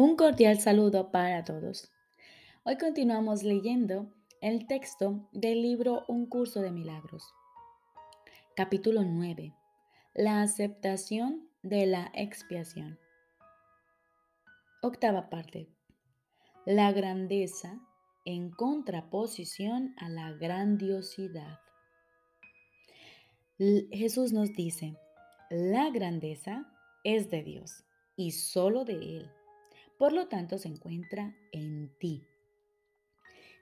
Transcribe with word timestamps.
Un 0.00 0.14
cordial 0.14 0.60
saludo 0.60 1.10
para 1.10 1.42
todos. 1.42 1.90
Hoy 2.62 2.78
continuamos 2.78 3.42
leyendo 3.42 4.14
el 4.40 4.68
texto 4.68 5.28
del 5.32 5.60
libro 5.60 6.04
Un 6.06 6.26
curso 6.26 6.60
de 6.60 6.70
milagros. 6.70 7.34
Capítulo 8.54 9.02
9. 9.02 9.56
La 10.14 10.40
aceptación 10.42 11.48
de 11.64 11.86
la 11.86 12.12
expiación. 12.14 13.00
Octava 14.82 15.30
parte. 15.30 15.68
La 16.64 16.92
grandeza 16.92 17.80
en 18.24 18.52
contraposición 18.52 19.96
a 19.96 20.08
la 20.08 20.30
grandiosidad. 20.30 21.58
Jesús 23.58 24.32
nos 24.32 24.52
dice, 24.52 24.96
la 25.50 25.90
grandeza 25.90 26.72
es 27.02 27.30
de 27.30 27.42
Dios 27.42 27.82
y 28.14 28.30
solo 28.30 28.84
de 28.84 28.94
Él. 28.94 29.32
Por 29.98 30.12
lo 30.12 30.28
tanto, 30.28 30.58
se 30.58 30.68
encuentra 30.68 31.34
en 31.52 31.90
ti. 31.98 32.24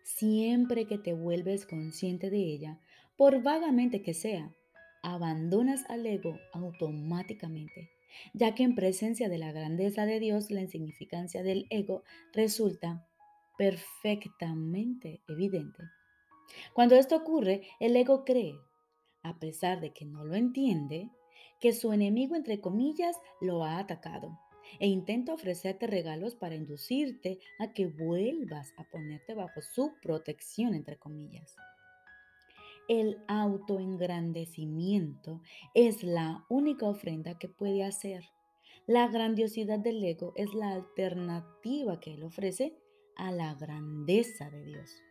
Siempre 0.04 0.86
que 0.86 0.98
te 0.98 1.14
vuelves 1.14 1.66
consciente 1.66 2.30
de 2.30 2.38
ella, 2.38 2.78
por 3.16 3.42
vagamente 3.42 4.02
que 4.02 4.12
sea, 4.12 4.54
abandonas 5.02 5.84
al 5.88 6.04
ego 6.06 6.38
automáticamente, 6.52 7.90
ya 8.34 8.54
que 8.54 8.62
en 8.64 8.74
presencia 8.74 9.28
de 9.28 9.38
la 9.38 9.52
grandeza 9.52 10.04
de 10.04 10.20
Dios, 10.20 10.50
la 10.50 10.60
insignificancia 10.60 11.42
del 11.42 11.66
ego 11.70 12.04
resulta 12.34 13.06
perfectamente 13.56 15.22
evidente. 15.28 15.82
Cuando 16.74 16.96
esto 16.96 17.16
ocurre, 17.16 17.62
el 17.80 17.96
ego 17.96 18.24
cree, 18.24 18.54
a 19.22 19.38
pesar 19.38 19.80
de 19.80 19.92
que 19.92 20.04
no 20.04 20.24
lo 20.24 20.34
entiende, 20.34 21.10
que 21.60 21.72
su 21.72 21.92
enemigo, 21.92 22.36
entre 22.36 22.60
comillas, 22.60 23.16
lo 23.40 23.64
ha 23.64 23.78
atacado 23.78 24.38
e 24.78 24.86
intenta 24.86 25.34
ofrecerte 25.34 25.86
regalos 25.86 26.34
para 26.34 26.54
inducirte 26.54 27.38
a 27.58 27.72
que 27.72 27.86
vuelvas 27.86 28.72
a 28.76 28.84
ponerte 28.84 29.34
bajo 29.34 29.60
su 29.60 29.94
protección, 30.02 30.74
entre 30.74 30.96
comillas. 30.96 31.56
El 32.88 33.18
autoengrandecimiento 33.26 35.42
es 35.74 36.04
la 36.04 36.44
única 36.48 36.86
ofrenda 36.86 37.38
que 37.38 37.48
puede 37.48 37.82
hacer. 37.82 38.22
La 38.86 39.08
grandiosidad 39.08 39.80
del 39.80 40.04
ego 40.04 40.32
es 40.36 40.54
la 40.54 40.70
alternativa 40.70 41.98
que 41.98 42.14
él 42.14 42.22
ofrece 42.22 42.78
a 43.16 43.32
la 43.32 43.54
grandeza 43.54 44.50
de 44.50 44.62
Dios. 44.62 45.02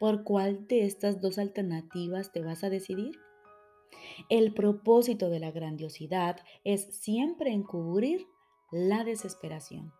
¿Por 0.00 0.24
cuál 0.24 0.66
de 0.68 0.86
estas 0.86 1.20
dos 1.20 1.36
alternativas 1.38 2.32
te 2.32 2.40
vas 2.40 2.64
a 2.64 2.70
decidir? 2.70 3.20
El 4.28 4.52
propósito 4.54 5.28
de 5.28 5.40
la 5.40 5.50
grandiosidad 5.50 6.38
es 6.64 6.96
siempre 6.96 7.52
encubrir 7.52 8.26
la 8.70 9.04
desesperación. 9.04 9.92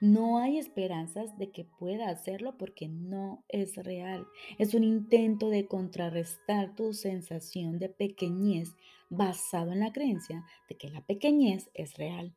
No 0.00 0.38
hay 0.38 0.58
esperanzas 0.58 1.38
de 1.38 1.50
que 1.50 1.64
pueda 1.64 2.10
hacerlo 2.10 2.58
porque 2.58 2.88
no 2.88 3.44
es 3.48 3.76
real. 3.76 4.26
Es 4.58 4.74
un 4.74 4.84
intento 4.84 5.48
de 5.48 5.66
contrarrestar 5.66 6.74
tu 6.74 6.92
sensación 6.92 7.78
de 7.78 7.88
pequeñez 7.88 8.76
basado 9.08 9.72
en 9.72 9.80
la 9.80 9.92
creencia 9.92 10.44
de 10.68 10.76
que 10.76 10.90
la 10.90 11.04
pequeñez 11.06 11.70
es 11.74 11.94
real. 11.94 12.34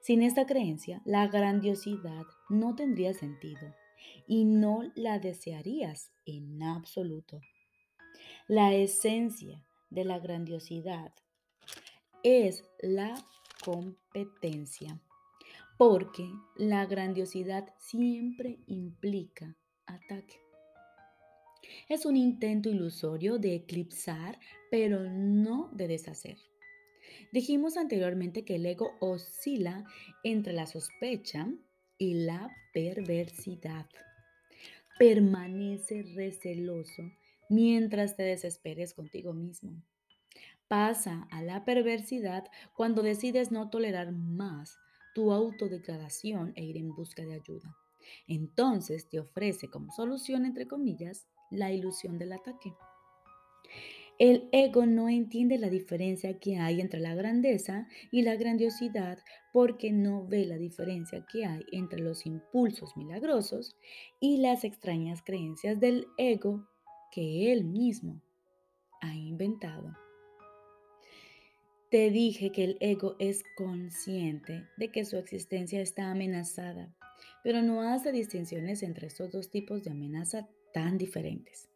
Sin 0.00 0.22
esta 0.22 0.46
creencia, 0.46 1.02
la 1.04 1.26
grandiosidad 1.26 2.24
no 2.48 2.74
tendría 2.74 3.12
sentido 3.12 3.74
y 4.26 4.44
no 4.44 4.90
la 4.94 5.18
desearías 5.18 6.12
en 6.24 6.62
absoluto. 6.62 7.40
La 8.46 8.74
esencia 8.74 9.64
de 9.90 10.04
la 10.04 10.18
grandiosidad 10.18 11.12
es 12.22 12.64
la 12.80 13.14
competencia, 13.64 15.00
porque 15.78 16.30
la 16.56 16.84
grandiosidad 16.84 17.74
siempre 17.78 18.58
implica 18.66 19.56
ataque. 19.86 20.38
Es 21.88 22.04
un 22.04 22.16
intento 22.16 22.68
ilusorio 22.68 23.38
de 23.38 23.54
eclipsar, 23.54 24.38
pero 24.70 25.00
no 25.08 25.70
de 25.72 25.88
deshacer. 25.88 26.36
Dijimos 27.32 27.78
anteriormente 27.78 28.44
que 28.44 28.56
el 28.56 28.66
ego 28.66 28.92
oscila 29.00 29.84
entre 30.22 30.52
la 30.52 30.66
sospecha 30.66 31.48
y 31.96 32.14
la 32.14 32.54
perversidad. 32.74 33.86
Permanece 34.98 36.02
receloso 36.14 37.02
mientras 37.48 38.16
te 38.16 38.24
desesperes 38.24 38.92
contigo 38.94 39.32
mismo. 39.32 39.82
Pasa 40.76 41.28
a 41.30 41.40
la 41.40 41.64
perversidad 41.64 42.50
cuando 42.74 43.04
decides 43.04 43.52
no 43.52 43.70
tolerar 43.70 44.10
más 44.10 44.76
tu 45.14 45.30
autodegradación 45.30 46.52
e 46.56 46.64
ir 46.64 46.78
en 46.78 46.92
busca 46.96 47.24
de 47.24 47.34
ayuda. 47.34 47.76
Entonces 48.26 49.08
te 49.08 49.20
ofrece 49.20 49.70
como 49.70 49.92
solución, 49.92 50.44
entre 50.44 50.66
comillas, 50.66 51.28
la 51.52 51.70
ilusión 51.70 52.18
del 52.18 52.32
ataque. 52.32 52.74
El 54.18 54.48
ego 54.50 54.84
no 54.84 55.08
entiende 55.08 55.58
la 55.58 55.70
diferencia 55.70 56.40
que 56.40 56.58
hay 56.58 56.80
entre 56.80 56.98
la 56.98 57.14
grandeza 57.14 57.86
y 58.10 58.22
la 58.22 58.34
grandiosidad 58.34 59.20
porque 59.52 59.92
no 59.92 60.26
ve 60.26 60.44
la 60.44 60.56
diferencia 60.56 61.24
que 61.30 61.46
hay 61.46 61.64
entre 61.70 62.00
los 62.00 62.26
impulsos 62.26 62.96
milagrosos 62.96 63.76
y 64.18 64.38
las 64.38 64.64
extrañas 64.64 65.22
creencias 65.24 65.78
del 65.78 66.08
ego 66.18 66.66
que 67.12 67.52
él 67.52 67.62
mismo 67.62 68.20
ha 69.00 69.14
inventado. 69.14 70.03
Te 71.94 72.10
dije 72.10 72.50
que 72.50 72.64
el 72.64 72.76
ego 72.80 73.14
es 73.20 73.44
consciente 73.54 74.66
de 74.76 74.90
que 74.90 75.04
su 75.04 75.16
existencia 75.16 75.80
está 75.80 76.10
amenazada, 76.10 76.92
pero 77.44 77.62
no 77.62 77.82
hace 77.82 78.10
distinciones 78.10 78.82
entre 78.82 79.06
estos 79.06 79.30
dos 79.30 79.48
tipos 79.48 79.84
de 79.84 79.92
amenaza 79.92 80.48
tan 80.72 80.98
diferentes. 80.98 81.68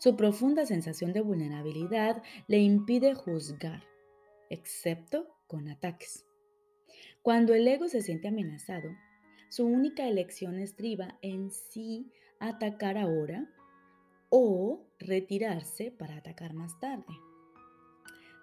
Su 0.00 0.16
profunda 0.16 0.66
sensación 0.66 1.12
de 1.12 1.20
vulnerabilidad 1.20 2.24
le 2.48 2.58
impide 2.58 3.14
juzgar, 3.14 3.84
excepto 4.50 5.28
con 5.46 5.68
ataques. 5.68 6.26
Cuando 7.22 7.54
el 7.54 7.68
ego 7.68 7.86
se 7.86 8.02
siente 8.02 8.26
amenazado, 8.26 8.88
su 9.48 9.64
única 9.64 10.08
elección 10.08 10.58
estriba 10.58 11.20
en 11.22 11.52
sí 11.52 12.10
atacar 12.40 12.98
ahora 12.98 13.48
o 14.28 14.88
retirarse 14.98 15.92
para 15.92 16.16
atacar 16.16 16.52
más 16.52 16.80
tarde. 16.80 17.14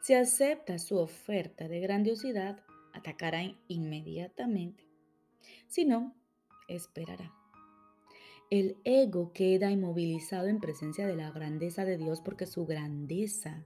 Si 0.03 0.13
acepta 0.13 0.79
su 0.79 0.97
oferta 0.97 1.69
de 1.69 1.79
grandiosidad, 1.79 2.59
atacará 2.91 3.41
inmediatamente. 3.69 4.85
Si 5.69 5.85
no, 5.85 6.13
esperará. 6.67 7.31
El 8.49 8.75
ego 8.83 9.31
queda 9.31 9.71
inmovilizado 9.71 10.47
en 10.47 10.59
presencia 10.59 11.07
de 11.07 11.15
la 11.15 11.31
grandeza 11.31 11.85
de 11.85 11.95
Dios 11.97 12.19
porque 12.19 12.47
su 12.47 12.65
grandeza 12.65 13.65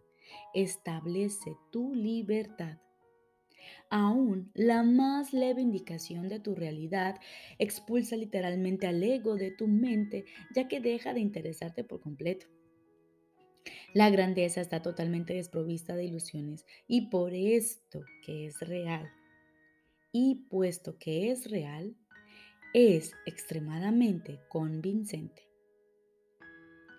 establece 0.53 1.57
tu 1.71 1.95
libertad. 1.95 2.77
Aún 3.89 4.51
la 4.53 4.83
más 4.83 5.33
leve 5.33 5.63
indicación 5.63 6.29
de 6.29 6.39
tu 6.39 6.53
realidad 6.53 7.19
expulsa 7.57 8.15
literalmente 8.15 8.85
al 8.85 9.01
ego 9.01 9.37
de 9.37 9.49
tu 9.49 9.67
mente, 9.67 10.25
ya 10.53 10.67
que 10.67 10.81
deja 10.81 11.15
de 11.15 11.19
interesarte 11.19 11.83
por 11.83 11.99
completo. 11.99 12.45
La 13.93 14.09
grandeza 14.09 14.61
está 14.61 14.81
totalmente 14.81 15.33
desprovista 15.33 15.95
de 15.95 16.05
ilusiones 16.05 16.65
y 16.87 17.09
por 17.09 17.33
esto 17.33 18.01
que 18.25 18.45
es 18.45 18.59
real. 18.59 19.09
Y 20.11 20.47
puesto 20.49 20.97
que 20.97 21.31
es 21.31 21.49
real, 21.49 21.95
es 22.73 23.13
extremadamente 23.25 24.39
convincente. 24.49 25.43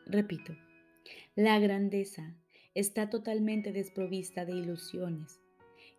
Repito, 0.06 0.56
la 1.34 1.58
grandeza 1.58 2.34
está 2.74 3.10
totalmente 3.10 3.72
desprovista 3.72 4.44
de 4.44 4.52
ilusiones 4.52 5.40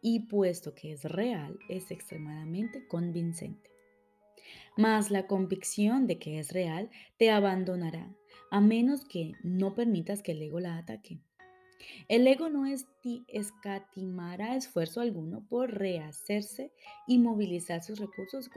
y 0.02 0.22
puesto 0.22 0.74
que 0.76 0.94
es 0.94 1.04
real, 1.04 1.60
es 1.70 1.92
extremadamente 1.92 2.88
convincente. 2.88 3.70
Mas 4.78 5.12
la 5.12 5.28
convicción 5.28 6.08
de 6.08 6.20
que 6.20 6.40
es 6.40 6.52
real 6.52 6.90
te 7.18 7.32
abandonará 7.32 8.16
a 8.52 8.62
menos 8.62 9.06
que 9.06 9.34
no 9.44 9.76
permitas 9.76 10.22
que 10.22 10.34
el 10.34 10.42
ego 10.42 10.60
la 10.60 10.78
ataque. 10.78 11.20
El 12.08 12.28
ego 12.28 12.50
no 12.50 12.66
escatimará 13.28 14.56
esfuerzo 14.56 15.02
alguno 15.02 15.46
por 15.48 15.74
rehacerse 15.74 16.74
y 17.08 17.20
movilizar 17.20 17.84
sus 17.84 18.00
recursos 18.00 18.50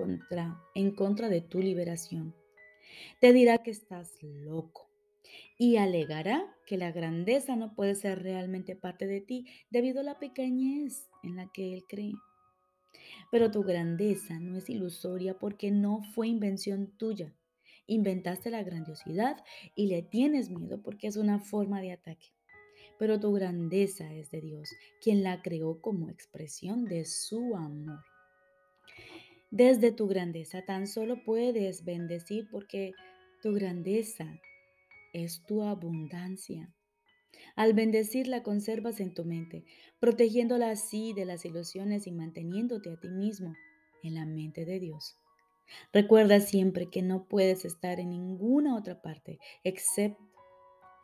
en 0.75 0.95
contra 0.95 1.29
de 1.29 1.41
tu 1.41 1.61
liberación. 1.61 2.35
Te 3.21 3.33
dirá 3.33 3.59
que 3.59 3.71
estás 3.71 4.19
loco 4.23 4.89
y 5.57 5.77
alegará 5.77 6.45
que 6.67 6.77
la 6.77 6.91
grandeza 6.91 7.57
no 7.57 7.75
puede 7.75 7.95
ser 7.95 8.23
realmente 8.23 8.75
parte 8.77 9.07
de 9.07 9.21
ti 9.21 9.47
debido 9.71 10.01
a 10.01 10.05
la 10.05 10.19
pequeñez 10.19 11.09
en 11.23 11.37
la 11.37 11.51
que 11.53 11.75
él 11.75 11.85
cree. 11.89 12.15
Pero 13.31 13.51
tu 13.51 13.63
grandeza 13.63 14.41
no 14.41 14.57
es 14.57 14.69
ilusoria 14.69 15.39
porque 15.39 15.71
no 15.71 16.03
fue 16.15 16.29
invención 16.29 16.93
tuya. 16.99 17.35
Inventaste 17.93 18.51
la 18.51 18.63
grandiosidad 18.63 19.37
y 19.75 19.87
le 19.87 20.03
tienes 20.03 20.51
miedo 20.51 20.83
porque 20.83 21.07
es 21.07 21.17
una 21.17 21.39
forma 21.39 21.81
de 21.81 21.93
ataque 21.93 22.33
pero 23.03 23.19
tu 23.19 23.33
grandeza 23.33 24.15
es 24.15 24.31
de 24.31 24.41
Dios, 24.41 24.71
quien 25.01 25.25
la 25.25 25.43
creó 25.43 25.81
como 25.81 26.09
expresión 26.09 26.85
de 26.85 27.05
su 27.05 27.57
amor. 27.57 27.99
Desde 29.51 29.91
tu 29.91 30.07
grandeza 30.07 30.63
tan 30.65 30.87
solo 30.87 31.25
puedes 31.25 31.85
bendecir 31.85 32.49
porque 32.49 32.93
tu 33.43 33.55
grandeza 33.55 34.41
es 35.13 35.45
tu 35.47 35.65
abundancia. 35.65 36.73
Al 37.57 37.75
bendecirla 37.75 38.45
conservas 38.45 39.01
en 39.01 39.15
tu 39.15 39.25
mente, 39.25 39.65
protegiéndola 39.99 40.71
así 40.71 41.13
de 41.13 41.25
las 41.25 41.45
ilusiones 41.45 42.07
y 42.07 42.13
manteniéndote 42.13 42.93
a 42.93 43.01
ti 43.01 43.09
mismo 43.09 43.53
en 44.05 44.15
la 44.15 44.27
mente 44.27 44.65
de 44.65 44.79
Dios. 44.79 45.17
Recuerda 45.93 46.41
siempre 46.41 46.87
que 46.87 47.03
no 47.03 47.25
puedes 47.29 47.65
estar 47.65 48.01
en 48.01 48.11
ninguna 48.11 48.77
otra 48.77 49.03
parte 49.03 49.39
excepto 49.65 50.23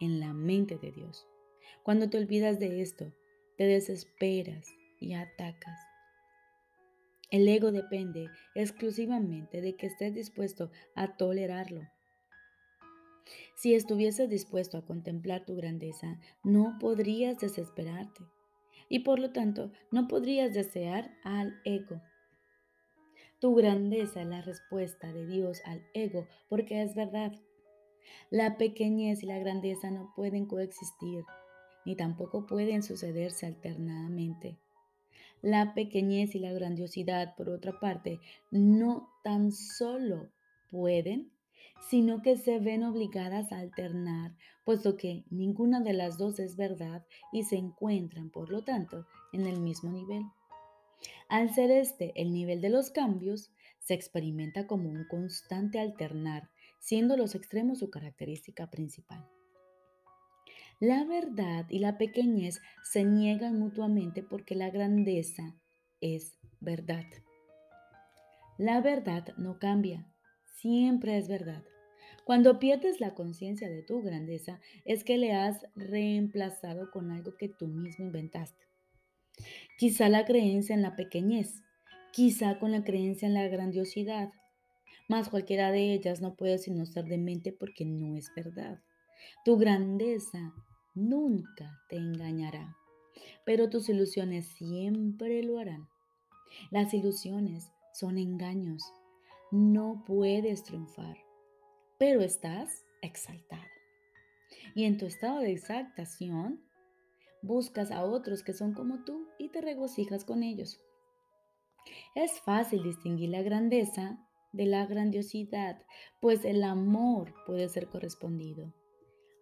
en 0.01 0.21
la 0.21 0.33
mente 0.33 0.79
de 0.79 0.93
Dios. 0.93 1.27
Cuando 1.83 2.09
te 2.09 2.19
olvidas 2.19 2.59
de 2.59 2.81
esto, 2.81 3.13
te 3.57 3.65
desesperas 3.65 4.67
y 5.01 5.15
atacas. 5.15 5.79
El 7.31 7.47
ego 7.47 7.73
depende 7.73 8.31
exclusivamente 8.55 9.61
de 9.61 9.77
que 9.77 9.87
estés 9.87 10.15
dispuesto 10.15 10.71
a 10.95 11.17
tolerarlo. 11.17 11.83
Si 13.55 13.75
estuvieses 13.75 14.31
dispuesto 14.31 14.79
a 14.79 14.85
contemplar 14.87 15.45
tu 15.45 15.55
grandeza, 15.57 16.19
no 16.43 16.79
podrías 16.81 17.39
desesperarte 17.39 18.25
y 18.89 19.01
por 19.01 19.19
lo 19.19 19.31
tanto 19.31 19.73
no 19.91 20.09
podrías 20.09 20.55
desear 20.55 21.11
al 21.23 21.61
ego. 21.65 22.01
Tu 23.41 23.55
grandeza 23.55 24.23
es 24.23 24.27
la 24.27 24.43
respuesta 24.43 25.13
de 25.13 25.25
Dios 25.25 25.61
al 25.65 25.81
ego 25.95 26.27
porque 26.49 26.83
es 26.83 26.97
verdad. 26.97 27.33
La 28.31 28.57
pequeñez 28.57 29.23
y 29.23 29.27
la 29.27 29.39
grandeza 29.39 29.93
no 29.93 30.13
pueden 30.17 30.47
coexistir, 30.47 31.25
ni 31.85 31.95
tampoco 31.95 32.47
pueden 32.47 32.83
sucederse 32.83 33.47
alternadamente. 33.47 34.59
La 35.41 35.73
pequeñez 35.73 36.35
y 36.35 36.41
la 36.41 36.53
grandiosidad, 36.53 37.37
por 37.37 37.49
otra 37.49 37.79
parte, 37.79 38.19
no 38.51 39.09
tan 39.23 39.53
solo 39.53 40.31
pueden, 40.69 41.31
sino 41.89 42.23
que 42.23 42.37
se 42.37 42.59
ven 42.59 42.83
obligadas 42.83 43.53
a 43.53 43.59
alternar, 43.59 44.35
puesto 44.65 44.97
que 44.97 45.25
ninguna 45.31 45.81
de 45.81 45.93
las 45.93 46.19
dos 46.19 46.41
es 46.41 46.57
verdad 46.57 47.07
y 47.33 47.45
se 47.45 47.57
encuentran, 47.57 48.31
por 48.31 48.51
lo 48.51 48.65
tanto, 48.65 49.07
en 49.33 49.47
el 49.47 49.61
mismo 49.61 49.93
nivel. 49.93 50.25
Al 51.29 51.55
ser 51.55 51.71
este 51.71 52.13
el 52.17 52.33
nivel 52.33 52.61
de 52.61 52.71
los 52.71 52.91
cambios, 52.91 53.53
se 53.81 53.95
experimenta 53.95 54.67
como 54.67 54.91
un 54.91 55.05
constante 55.05 55.79
alternar, 55.79 56.51
siendo 56.79 57.17
los 57.17 57.35
extremos 57.35 57.79
su 57.79 57.91
característica 57.91 58.71
principal. 58.71 59.27
La 60.81 61.05
verdad 61.05 61.67
y 61.69 61.81
la 61.81 61.99
pequeñez 61.99 62.61
se 62.85 63.03
niegan 63.05 63.59
mutuamente 63.59 64.23
porque 64.23 64.55
la 64.55 64.71
grandeza 64.71 65.57
es 66.01 66.39
verdad. 66.61 67.05
La 68.59 68.81
verdad 68.81 69.35
no 69.37 69.59
cambia, 69.59 70.07
siempre 70.61 71.17
es 71.19 71.27
verdad. 71.27 71.65
Cuando 72.25 72.59
pierdes 72.59 73.01
la 73.01 73.15
conciencia 73.15 73.69
de 73.69 73.83
tu 73.83 74.03
grandeza 74.03 74.61
es 74.85 75.03
que 75.03 75.19
le 75.19 75.33
has 75.33 75.67
reemplazado 75.75 76.91
con 76.91 77.11
algo 77.11 77.37
que 77.37 77.49
tú 77.49 77.67
mismo 77.67 78.05
inventaste. 78.05 78.68
Quizá 79.79 80.09
la 80.09 80.25
creencia 80.25 80.75
en 80.75 80.83
la 80.83 80.97
pequeñez, 80.97 81.63
quizá 82.13 82.59
con 82.59 82.73
la 82.73 82.85
creencia 82.85 83.27
en 83.27 83.35
la 83.35 83.47
grandiosidad, 83.49 84.33
mas 85.09 85.29
cualquiera 85.29 85.71
de 85.71 85.93
ellas 85.93 86.21
no 86.21 86.35
puede 86.35 86.59
sino 86.59 86.85
ser 86.85 87.05
demente 87.05 87.53
porque 87.53 87.85
no 87.85 88.17
es 88.17 88.31
verdad. 88.35 88.81
Tu 89.45 89.57
grandeza 89.57 90.53
nunca 90.95 91.81
te 91.89 91.97
engañará, 91.97 92.77
pero 93.45 93.71
tus 93.71 93.89
ilusiones 93.89 94.47
siempre 94.47 95.43
lo 95.43 95.59
harán. 95.59 95.89
Las 96.71 96.93
ilusiones 96.93 97.71
son 97.95 98.19
engaños. 98.19 98.83
No 99.51 100.03
puedes 100.07 100.63
triunfar, 100.65 101.17
pero 101.99 102.21
estás 102.21 102.85
exaltado. 103.01 103.63
Y 104.75 104.85
en 104.85 104.99
tu 104.99 105.07
estado 105.07 105.41
de 105.41 105.53
exaltación, 105.53 106.61
buscas 107.43 107.91
a 107.91 108.05
otros 108.05 108.43
que 108.43 108.53
son 108.53 108.75
como 108.75 109.05
tú 109.05 109.29
y 109.39 109.49
te 109.49 109.61
regocijas 109.61 110.25
con 110.25 110.43
ellos. 110.43 110.81
Es 112.15 112.41
fácil 112.41 112.83
distinguir 112.83 113.31
la 113.31 113.43
grandeza 113.43 114.19
de 114.53 114.67
la 114.67 114.87
grandiosidad, 114.87 115.83
pues 116.21 116.45
el 116.45 116.63
amor 116.65 117.35
puede 117.47 117.69
ser 117.69 117.89
correspondido, 117.89 118.75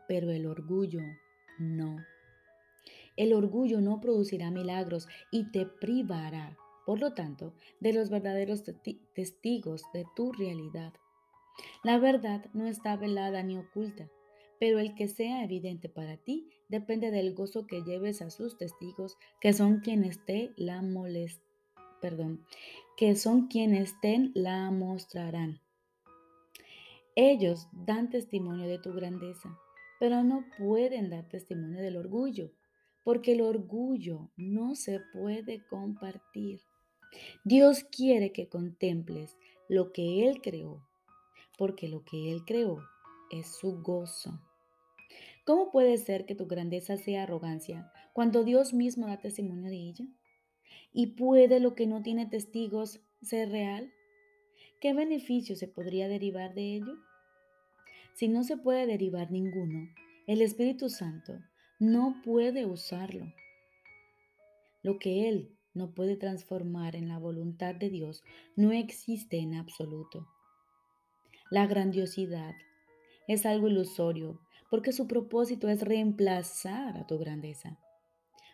pero 0.08 0.31
el 0.31 0.46
orgullo 0.46 1.00
no. 1.58 1.96
El 3.16 3.32
orgullo 3.32 3.81
no 3.81 4.00
producirá 4.00 4.50
milagros 4.50 5.08
y 5.31 5.50
te 5.50 5.64
privará, 5.66 6.56
por 6.84 7.00
lo 7.00 7.14
tanto, 7.14 7.54
de 7.81 7.93
los 7.93 8.10
verdaderos 8.10 8.62
testigos 9.14 9.82
de 9.94 10.04
tu 10.14 10.32
realidad. 10.32 10.93
La 11.82 11.98
verdad 11.98 12.50
no 12.52 12.66
está 12.66 12.96
velada 12.96 13.43
ni 13.43 13.56
oculta, 13.56 14.10
pero 14.60 14.78
el 14.78 14.94
que 14.94 15.08
sea 15.08 15.43
evidente 15.44 15.88
para 15.88 16.16
ti 16.19 16.50
depende 16.69 17.11
del 17.11 17.35
gozo 17.35 17.67
que 17.67 17.83
lleves 17.83 18.23
a 18.23 18.31
sus 18.31 18.57
testigos, 18.57 19.17
que 19.41 19.53
son 19.53 19.81
quienes 19.81 20.25
te 20.25 20.53
la 20.57 20.83
molest 20.83 21.41
perdón, 22.01 22.45
que 22.97 23.17
son 23.17 23.49
quienes 23.49 23.99
te 24.01 24.31
la 24.35 24.71
mostrarán. 24.71 25.61
Ellos 27.15 27.69
dan 27.73 28.11
testimonio 28.11 28.69
de 28.69 28.79
tu 28.79 28.93
grandeza 28.93 29.59
pero 29.99 30.23
no 30.23 30.45
pueden 30.59 31.11
dar 31.11 31.29
testimonio 31.29 31.81
del 31.83 31.97
orgullo, 31.97 32.51
porque 33.05 33.33
el 33.33 33.41
orgullo 33.41 34.31
no 34.37 34.75
se 34.75 35.01
puede 35.13 35.65
compartir. 35.67 36.61
Dios 37.45 37.85
quiere 37.85 38.33
que 38.33 38.49
contemples 38.49 39.37
lo 39.69 39.93
que 39.93 40.29
Él 40.29 40.41
creó, 40.43 40.87
porque 41.57 41.89
lo 41.89 42.05
que 42.05 42.33
Él 42.33 42.45
creó 42.45 42.83
es 43.31 43.47
su 43.57 43.81
gozo. 43.83 44.39
¿Cómo 45.46 45.70
puede 45.70 45.96
ser 45.96 46.26
que 46.26 46.34
tu 46.34 46.48
grandeza 46.48 46.96
sea 46.96 47.22
arrogancia 47.22 47.93
cuando 48.12 48.43
Dios 48.43 48.75
mismo 48.75 49.06
da 49.06 49.20
testimonio 49.20 49.70
de 49.70 49.76
ella? 49.76 50.04
¿Y 50.93 51.14
puede 51.14 51.60
lo 51.60 51.76
que 51.76 51.87
no 51.87 52.02
tiene 52.02 52.26
testigos 52.26 53.00
ser 53.22 53.50
real? 53.50 53.93
¿Qué 54.81 54.93
beneficio 54.93 55.54
se 55.54 55.69
podría 55.69 56.08
derivar 56.08 56.52
de 56.54 56.75
ello? 56.75 56.94
Si 58.14 58.26
no 58.26 58.43
se 58.43 58.56
puede 58.56 58.87
derivar 58.87 59.31
ninguno, 59.31 59.88
el 60.26 60.43
Espíritu 60.43 60.88
Santo 60.88 61.38
no 61.78 62.20
puede 62.25 62.66
usarlo. 62.66 63.32
Lo 64.82 64.98
que 64.98 65.29
Él 65.29 65.56
no 65.74 65.94
puede 65.94 66.17
transformar 66.17 66.96
en 66.96 67.06
la 67.06 67.20
voluntad 67.20 67.76
de 67.76 67.88
Dios 67.88 68.24
no 68.56 68.72
existe 68.72 69.38
en 69.38 69.55
absoluto. 69.55 70.26
La 71.53 71.69
grandiosidad 71.69 72.56
es 73.29 73.46
algo 73.46 73.69
ilusorio 73.69 74.41
porque 74.70 74.93
su 74.93 75.06
propósito 75.06 75.69
es 75.69 75.82
reemplazar 75.82 76.96
a 76.96 77.06
tu 77.06 77.19
grandeza. 77.19 77.79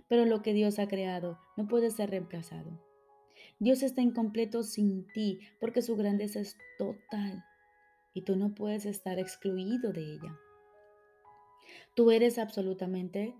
Pero 0.08 0.24
lo 0.26 0.42
que 0.42 0.52
Dios 0.52 0.78
ha 0.78 0.88
creado 0.88 1.38
no 1.56 1.68
puede 1.68 1.90
ser 1.90 2.10
reemplazado. 2.10 2.80
Dios 3.58 3.82
está 3.82 4.02
incompleto 4.02 4.62
sin 4.62 5.06
ti 5.08 5.40
porque 5.60 5.82
su 5.82 5.96
grandeza 5.96 6.40
es 6.40 6.56
total 6.78 7.44
y 8.14 8.22
tú 8.22 8.36
no 8.36 8.54
puedes 8.54 8.86
estar 8.86 9.18
excluido 9.18 9.92
de 9.92 10.14
ella. 10.14 10.38
Tú 11.94 12.10
eres 12.10 12.38
absolutamente 12.38 13.34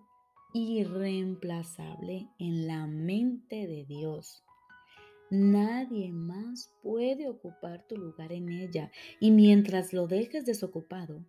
irreemplazable 0.54 2.28
en 2.38 2.66
la 2.66 2.86
mente 2.86 3.66
de 3.66 3.84
Dios. 3.84 4.44
Nadie 5.30 6.12
más 6.12 6.74
puede 6.82 7.28
ocupar 7.28 7.86
tu 7.86 7.96
lugar 7.96 8.32
en 8.32 8.50
ella 8.50 8.90
y 9.18 9.30
mientras 9.30 9.92
lo 9.92 10.06
dejes 10.06 10.44
desocupado, 10.44 11.24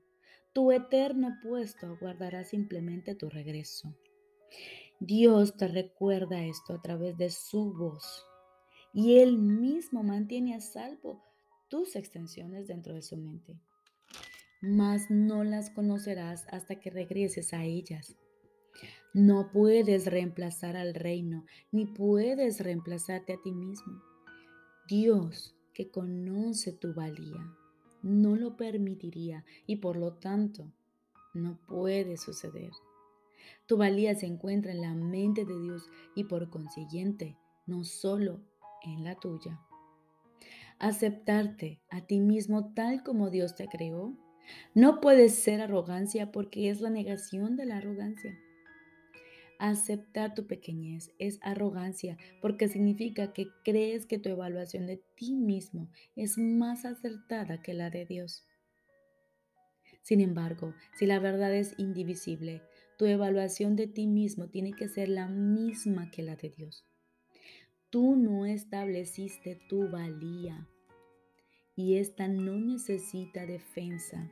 tu 0.54 0.72
eterno 0.72 1.38
puesto 1.42 1.88
aguardará 1.88 2.44
simplemente 2.44 3.16
tu 3.16 3.30
regreso. 3.30 3.96
Dios 5.00 5.58
te 5.58 5.68
recuerda 5.68 6.46
esto 6.46 6.74
a 6.74 6.82
través 6.82 7.18
de 7.18 7.30
su 7.30 7.74
voz 7.74 8.26
y 8.94 9.18
Él 9.18 9.40
mismo 9.40 10.04
mantiene 10.04 10.56
a 10.56 10.62
salvo 10.62 11.22
tus 11.68 11.96
extensiones 11.96 12.68
dentro 12.68 12.94
de 12.94 13.02
su 13.02 13.18
mente, 13.18 13.60
mas 14.62 15.10
no 15.10 15.44
las 15.44 15.72
conocerás 15.72 16.46
hasta 16.50 16.80
que 16.80 16.92
regreses 16.92 17.54
a 17.54 17.64
ellas. 17.64 18.16
No 19.14 19.52
puedes 19.52 20.06
reemplazar 20.06 20.78
al 20.78 20.94
reino, 20.94 21.46
ni 21.72 21.86
puedes 21.86 22.60
reemplazarte 22.60 23.34
a 23.34 23.42
ti 23.42 23.52
mismo. 23.52 24.02
Dios, 24.88 25.56
que 25.74 25.90
conoce 25.90 26.72
tu 26.74 26.94
valía, 26.94 27.56
no 28.04 28.36
lo 28.36 28.56
permitiría 28.56 29.44
y 29.66 29.78
por 29.78 29.98
lo 29.98 30.14
tanto 30.14 30.72
no 31.34 31.58
puede 31.68 32.18
suceder. 32.18 32.72
Tu 33.66 33.78
valía 33.78 34.14
se 34.14 34.28
encuentra 34.28 34.72
en 34.72 34.82
la 34.82 34.94
mente 34.94 35.46
de 35.46 35.60
Dios 35.60 35.90
y 36.16 36.26
por 36.26 36.50
consiguiente 36.52 37.36
no 37.66 37.84
solo 37.84 38.42
en 38.84 39.04
la 39.04 39.16
tuya 39.16 39.60
aceptarte 40.84 41.80
a 41.90 42.02
ti 42.02 42.20
mismo 42.20 42.74
tal 42.74 43.04
como 43.04 43.30
Dios 43.30 43.56
te 43.56 43.70
creó, 43.70 44.18
no 44.74 45.00
puede 45.00 45.30
ser 45.30 45.62
arrogancia 45.62 46.34
porque 46.34 46.70
es 46.70 46.82
la 46.82 46.90
negación 46.90 47.56
de 47.56 47.66
la 47.66 47.78
arrogancia. 47.78 48.38
Aceptar 49.66 50.34
tu 50.34 50.46
pequeñez 50.46 51.14
es 51.20 51.40
arrogancia 51.42 52.18
porque 52.42 52.68
significa 52.68 53.32
que 53.32 53.48
crees 53.64 54.06
que 54.06 54.18
tu 54.18 54.28
evaluación 54.28 54.88
de 54.88 55.02
ti 55.16 55.38
mismo 55.38 55.90
es 56.18 56.38
más 56.38 56.84
acertada 56.84 57.62
que 57.62 57.74
la 57.74 57.90
de 57.90 58.04
Dios. 58.04 58.46
Sin 60.02 60.20
embargo, 60.20 60.74
si 61.00 61.06
la 61.06 61.18
verdad 61.20 61.56
es 61.56 61.76
indivisible, 61.78 62.62
tu 62.98 63.06
evaluación 63.06 63.78
de 63.78 63.88
ti 63.88 64.06
mismo 64.06 64.50
tiene 64.50 64.74
que 64.74 64.90
ser 64.90 65.08
la 65.08 65.30
misma 65.30 66.12
que 66.12 66.24
la 66.24 66.36
de 66.36 66.50
Dios. 66.50 66.86
Tú 67.90 68.18
no 68.18 68.46
estableciste 68.46 69.62
tu 69.70 69.88
valía 69.88 70.68
y 71.78 72.00
esta 72.00 72.28
no 72.28 72.60
necesita 72.60 73.46
defensa. 73.46 74.30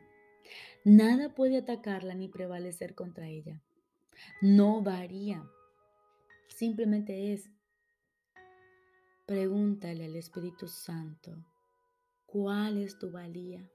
Nada 0.83 1.33
puede 1.33 1.55
atacarla 1.55 2.15
ni 2.15 2.27
prevalecer 2.27 2.95
contra 2.95 3.29
ella. 3.29 3.61
No 4.41 4.81
varía. 4.81 5.43
Simplemente 6.47 7.33
es. 7.33 7.49
Pregúntale 9.25 10.05
al 10.05 10.15
Espíritu 10.15 10.67
Santo, 10.67 11.31
¿cuál 12.25 12.77
es 12.77 12.99
tu 12.99 13.11
valía? 13.11 13.69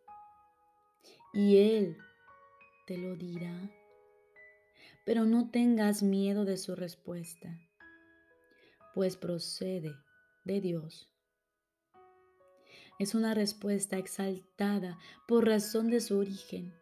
Y 1.32 1.56
Él 1.56 1.96
te 2.86 2.98
lo 2.98 3.16
dirá. 3.16 3.70
Pero 5.04 5.24
no 5.24 5.50
tengas 5.50 6.02
miedo 6.02 6.44
de 6.44 6.56
su 6.56 6.74
respuesta, 6.74 7.58
pues 8.94 9.16
procede 9.16 9.94
de 10.44 10.60
Dios. 10.60 11.08
Es 12.98 13.14
una 13.14 13.34
respuesta 13.34 13.98
exaltada 13.98 14.98
por 15.28 15.46
razón 15.46 15.90
de 15.90 16.00
su 16.00 16.18
origen. 16.18 16.74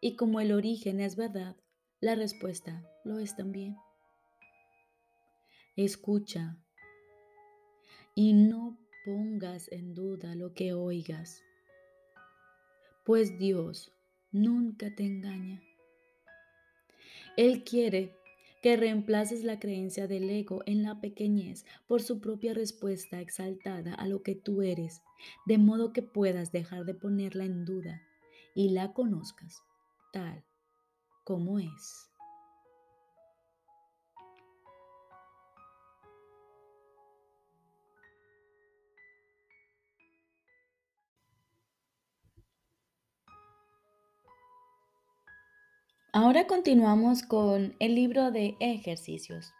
Y 0.00 0.16
como 0.16 0.40
el 0.40 0.52
origen 0.52 1.00
es 1.00 1.16
verdad, 1.16 1.56
la 2.00 2.14
respuesta 2.14 2.84
lo 3.04 3.18
es 3.18 3.36
también. 3.36 3.76
Escucha 5.76 6.56
y 8.14 8.32
no 8.32 8.78
pongas 9.04 9.70
en 9.72 9.94
duda 9.94 10.34
lo 10.34 10.52
que 10.54 10.72
oigas, 10.72 11.42
pues 13.04 13.38
Dios 13.38 13.92
nunca 14.32 14.94
te 14.94 15.04
engaña. 15.04 15.62
Él 17.36 17.64
quiere 17.64 18.14
que 18.62 18.76
reemplaces 18.76 19.44
la 19.44 19.60
creencia 19.60 20.06
del 20.06 20.28
ego 20.30 20.62
en 20.66 20.82
la 20.82 21.00
pequeñez 21.00 21.64
por 21.86 22.02
su 22.02 22.20
propia 22.20 22.52
respuesta 22.54 23.20
exaltada 23.20 23.94
a 23.94 24.08
lo 24.08 24.22
que 24.22 24.34
tú 24.34 24.62
eres, 24.62 25.02
de 25.44 25.58
modo 25.58 25.92
que 25.92 26.02
puedas 26.02 26.52
dejar 26.52 26.84
de 26.84 26.94
ponerla 26.94 27.44
en 27.44 27.64
duda 27.64 28.02
y 28.54 28.70
la 28.70 28.92
conozcas 28.92 29.62
tal 30.12 30.42
como 31.26 31.58
es. 31.58 32.08
Ahora 46.12 46.46
continuamos 46.46 47.24
con 47.24 47.74
el 47.80 47.96
libro 47.96 48.30
de 48.30 48.56
ejercicios. 48.60 49.52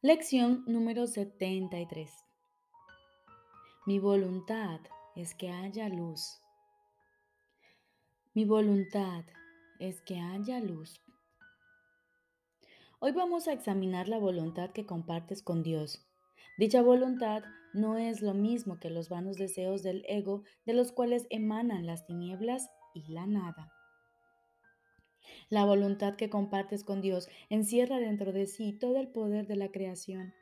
Lección 0.00 0.64
número 0.66 1.06
73. 1.06 2.10
Mi 3.84 3.98
voluntad 3.98 4.80
es 5.14 5.34
que 5.34 5.50
haya 5.50 5.90
luz. 5.90 6.40
Mi 8.32 8.46
voluntad 8.46 9.24
es 9.78 10.00
que 10.00 10.18
haya 10.18 10.60
luz. 10.60 11.00
Hoy 13.00 13.12
vamos 13.12 13.46
a 13.46 13.52
examinar 13.52 14.08
la 14.08 14.18
voluntad 14.18 14.70
que 14.70 14.86
compartes 14.86 15.42
con 15.42 15.62
Dios. 15.62 16.04
Dicha 16.58 16.82
voluntad 16.82 17.44
no 17.72 17.96
es 17.96 18.22
lo 18.22 18.34
mismo 18.34 18.80
que 18.80 18.90
los 18.90 19.08
vanos 19.08 19.36
deseos 19.36 19.84
del 19.84 20.04
ego 20.08 20.42
de 20.66 20.74
los 20.74 20.90
cuales 20.90 21.26
emanan 21.30 21.86
las 21.86 22.06
tinieblas 22.06 22.68
y 22.94 23.12
la 23.12 23.26
nada. 23.26 23.72
La 25.48 25.64
voluntad 25.64 26.16
que 26.16 26.28
compartes 26.28 26.82
con 26.82 27.00
Dios 27.00 27.28
encierra 27.48 27.98
dentro 27.98 28.32
de 28.32 28.46
sí 28.46 28.72
todo 28.72 28.98
el 28.98 29.08
poder 29.08 29.46
de 29.46 29.56
la 29.56 29.68
creación. 29.68 30.34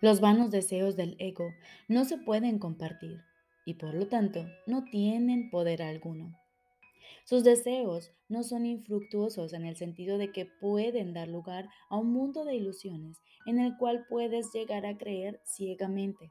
Los 0.00 0.20
vanos 0.20 0.50
deseos 0.50 0.96
del 0.96 1.16
ego 1.18 1.48
no 1.88 2.04
se 2.04 2.18
pueden 2.18 2.58
compartir 2.58 3.22
y 3.66 3.74
por 3.74 3.94
lo 3.94 4.06
tanto 4.06 4.46
no 4.66 4.84
tienen 4.84 5.50
poder 5.50 5.82
alguno. 5.82 6.43
Sus 7.24 7.44
deseos 7.44 8.12
no 8.28 8.42
son 8.42 8.66
infructuosos 8.66 9.52
en 9.52 9.64
el 9.64 9.76
sentido 9.76 10.18
de 10.18 10.32
que 10.32 10.46
pueden 10.46 11.12
dar 11.14 11.28
lugar 11.28 11.68
a 11.88 11.96
un 11.96 12.12
mundo 12.12 12.44
de 12.44 12.54
ilusiones 12.54 13.20
en 13.46 13.58
el 13.58 13.76
cual 13.76 14.06
puedes 14.08 14.52
llegar 14.52 14.86
a 14.86 14.96
creer 14.96 15.40
ciegamente. 15.44 16.30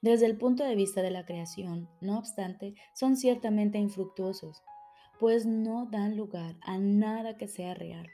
Desde 0.00 0.26
el 0.26 0.36
punto 0.36 0.64
de 0.64 0.74
vista 0.74 1.02
de 1.02 1.10
la 1.10 1.24
creación, 1.24 1.88
no 2.00 2.18
obstante, 2.18 2.74
son 2.94 3.16
ciertamente 3.16 3.78
infructuosos, 3.78 4.62
pues 5.18 5.46
no 5.46 5.86
dan 5.90 6.16
lugar 6.16 6.56
a 6.62 6.78
nada 6.78 7.36
que 7.36 7.48
sea 7.48 7.74
real. 7.74 8.08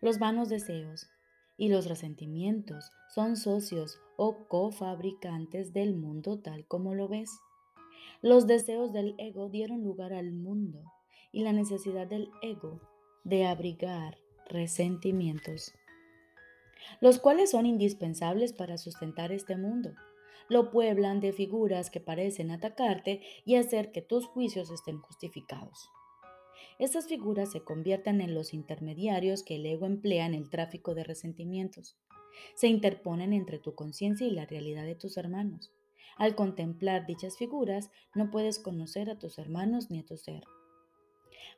Los 0.00 0.18
vanos 0.18 0.48
deseos 0.48 1.08
y 1.56 1.68
los 1.68 1.86
resentimientos 1.88 2.90
son 3.14 3.36
socios 3.36 3.98
o 4.16 4.46
cofabricantes 4.48 5.72
del 5.72 5.94
mundo 5.94 6.40
tal 6.40 6.66
como 6.66 6.94
lo 6.94 7.08
ves. 7.08 7.30
Los 8.22 8.46
deseos 8.46 8.92
del 8.92 9.14
ego 9.18 9.48
dieron 9.48 9.82
lugar 9.82 10.12
al 10.12 10.32
mundo 10.32 10.82
y 11.32 11.42
la 11.42 11.52
necesidad 11.52 12.06
del 12.06 12.30
ego 12.42 12.80
de 13.24 13.46
abrigar 13.46 14.18
resentimientos, 14.48 15.74
los 17.00 17.18
cuales 17.18 17.50
son 17.50 17.66
indispensables 17.66 18.52
para 18.52 18.78
sustentar 18.78 19.32
este 19.32 19.56
mundo. 19.56 19.92
Lo 20.48 20.70
pueblan 20.70 21.20
de 21.20 21.32
figuras 21.32 21.90
que 21.90 22.00
parecen 22.00 22.50
atacarte 22.50 23.20
y 23.44 23.56
hacer 23.56 23.90
que 23.90 24.02
tus 24.02 24.26
juicios 24.26 24.70
estén 24.70 24.98
justificados. 24.98 25.90
Estas 26.78 27.06
figuras 27.08 27.50
se 27.50 27.64
convierten 27.64 28.20
en 28.20 28.34
los 28.34 28.54
intermediarios 28.54 29.42
que 29.42 29.56
el 29.56 29.66
ego 29.66 29.86
emplea 29.86 30.26
en 30.26 30.34
el 30.34 30.50
tráfico 30.50 30.94
de 30.94 31.04
resentimientos. 31.04 31.96
Se 32.54 32.68
interponen 32.68 33.32
entre 33.32 33.58
tu 33.58 33.74
conciencia 33.74 34.26
y 34.26 34.30
la 34.30 34.46
realidad 34.46 34.84
de 34.84 34.94
tus 34.94 35.16
hermanos. 35.16 35.72
Al 36.16 36.34
contemplar 36.34 37.06
dichas 37.06 37.36
figuras, 37.36 37.90
no 38.14 38.30
puedes 38.30 38.58
conocer 38.58 39.10
a 39.10 39.18
tus 39.18 39.38
hermanos 39.38 39.90
ni 39.90 40.00
a 40.00 40.06
tu 40.06 40.16
ser. 40.16 40.44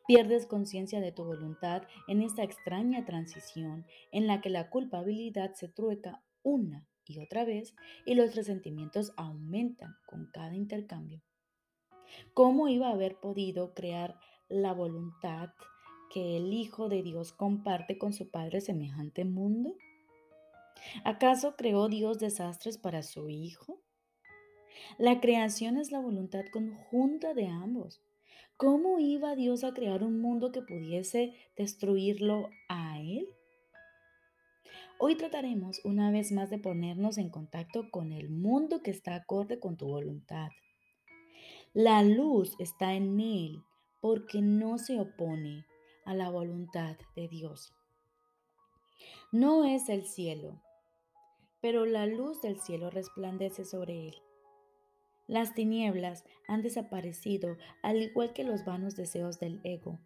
Pierdes 0.06 0.46
conciencia 0.46 1.00
de 1.00 1.12
tu 1.12 1.24
voluntad 1.24 1.82
en 2.08 2.22
esta 2.22 2.42
extraña 2.42 3.04
transición 3.04 3.86
en 4.10 4.26
la 4.26 4.40
que 4.40 4.50
la 4.50 4.70
culpabilidad 4.70 5.54
se 5.54 5.68
trueca 5.68 6.22
una 6.42 6.88
y 7.04 7.20
otra 7.20 7.44
vez 7.44 7.74
y 8.04 8.14
los 8.14 8.34
resentimientos 8.34 9.12
aumentan 9.16 9.94
con 10.06 10.30
cada 10.32 10.56
intercambio. 10.56 11.22
¿Cómo 12.34 12.68
iba 12.68 12.88
a 12.88 12.92
haber 12.92 13.16
podido 13.16 13.74
crear 13.74 14.18
la 14.48 14.72
voluntad 14.72 15.50
que 16.10 16.36
el 16.36 16.52
Hijo 16.52 16.88
de 16.88 17.02
Dios 17.02 17.32
comparte 17.32 17.98
con 17.98 18.12
su 18.12 18.30
Padre 18.30 18.60
semejante 18.60 19.24
mundo? 19.24 19.76
¿Acaso 21.04 21.54
creó 21.56 21.88
Dios 21.88 22.18
desastres 22.18 22.78
para 22.78 23.02
su 23.02 23.28
Hijo? 23.28 23.82
La 24.98 25.20
creación 25.20 25.76
es 25.76 25.90
la 25.92 26.00
voluntad 26.00 26.44
conjunta 26.52 27.34
de 27.34 27.46
ambos. 27.46 28.02
¿Cómo 28.56 28.98
iba 28.98 29.36
Dios 29.36 29.64
a 29.64 29.72
crear 29.72 30.02
un 30.02 30.20
mundo 30.20 30.50
que 30.50 30.62
pudiese 30.62 31.34
destruirlo 31.56 32.50
a 32.68 32.98
Él? 33.00 33.28
Hoy 34.98 35.16
trataremos 35.16 35.80
una 35.84 36.10
vez 36.10 36.32
más 36.32 36.50
de 36.50 36.58
ponernos 36.58 37.18
en 37.18 37.30
contacto 37.30 37.88
con 37.90 38.12
el 38.12 38.30
mundo 38.30 38.82
que 38.82 38.90
está 38.90 39.14
acorde 39.14 39.60
con 39.60 39.76
tu 39.76 39.86
voluntad. 39.86 40.48
La 41.72 42.02
luz 42.02 42.56
está 42.58 42.94
en 42.94 43.20
Él 43.20 43.62
porque 44.00 44.42
no 44.42 44.78
se 44.78 44.98
opone 44.98 45.66
a 46.04 46.14
la 46.14 46.30
voluntad 46.30 46.96
de 47.14 47.28
Dios. 47.28 47.72
No 49.30 49.64
es 49.64 49.88
el 49.88 50.06
cielo, 50.06 50.60
pero 51.60 51.84
la 51.86 52.06
luz 52.06 52.40
del 52.40 52.58
cielo 52.60 52.90
resplandece 52.90 53.64
sobre 53.64 54.08
él. 54.08 54.14
Las 55.28 55.54
tinieblas 55.54 56.24
han 56.46 56.62
desaparecido 56.62 57.58
al 57.82 58.02
igual 58.02 58.32
que 58.32 58.44
los 58.44 58.64
vanos 58.64 58.96
deseos 58.96 59.38
del 59.38 59.60
ego. 59.62 60.00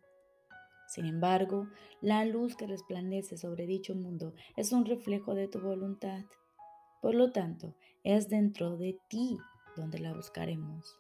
Sin 0.89 1.07
embargo, 1.07 1.69
la 2.01 2.25
luz 2.25 2.57
que 2.57 2.67
resplandece 2.67 3.39
sobre 3.39 3.67
dicho 3.67 3.95
mundo 3.95 4.35
es 4.57 4.73
un 4.73 4.85
reflejo 4.85 5.37
de 5.37 5.47
tu 5.47 5.61
voluntad. 5.61 6.25
Por 7.01 7.15
lo 7.15 7.31
tanto, 7.31 7.77
es 8.03 8.29
dentro 8.29 8.77
de 8.77 8.99
ti 9.09 9.39
donde 9.77 10.01
la 10.01 10.13
buscaremos. 10.13 10.99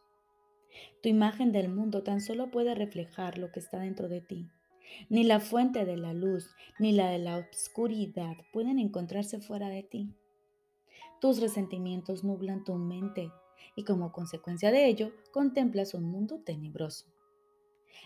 Tu 1.02 1.08
imagen 1.08 1.50
del 1.50 1.68
mundo 1.68 2.04
tan 2.04 2.20
solo 2.20 2.48
puede 2.52 2.76
reflejar 2.76 3.38
lo 3.38 3.50
que 3.50 3.58
está 3.58 3.80
dentro 3.80 4.08
de 4.08 4.20
ti. 4.20 4.48
Ni 5.08 5.24
la 5.24 5.40
fuente 5.40 5.84
de 5.84 5.96
la 5.96 6.12
luz 6.12 6.54
ni 6.78 6.92
la 6.92 7.10
de 7.10 7.18
la 7.18 7.38
oscuridad 7.38 8.36
pueden 8.52 8.78
encontrarse 8.78 9.40
fuera 9.40 9.68
de 9.68 9.82
ti. 9.82 10.14
Tus 11.20 11.40
resentimientos 11.40 12.22
nublan 12.22 12.62
tu 12.62 12.76
mente 12.76 13.32
y 13.76 13.84
como 13.84 14.12
consecuencia 14.12 14.70
de 14.70 14.86
ello 14.86 15.12
contemplas 15.32 15.94
un 15.94 16.04
mundo 16.04 16.40
tenebroso. 16.44 17.06